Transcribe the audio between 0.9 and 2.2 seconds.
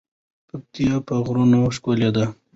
په غرونو ښکلی